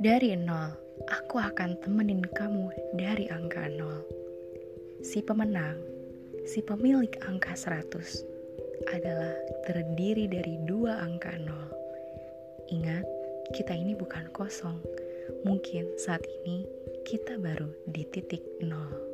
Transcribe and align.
Dari 0.00 0.32
nol, 0.32 0.72
aku 1.12 1.36
akan 1.36 1.76
temenin 1.84 2.24
kamu 2.24 2.72
dari 2.96 3.28
angka 3.28 3.68
nol. 3.68 4.00
Si 5.04 5.20
pemenang, 5.20 5.76
si 6.48 6.64
pemilik 6.64 7.12
angka 7.28 7.52
100 7.52 8.96
adalah 8.96 9.36
terdiri 9.68 10.24
dari 10.24 10.56
dua 10.64 11.04
angka 11.04 11.36
nol. 11.44 11.68
Ingat, 12.72 13.04
kita 13.52 13.76
ini 13.76 13.92
bukan 13.92 14.32
kosong. 14.32 14.80
Mungkin 15.44 15.92
saat 16.00 16.24
ini 16.24 16.64
kita 17.04 17.36
baru 17.36 17.68
di 17.84 18.08
titik 18.08 18.40
nol. 18.64 19.09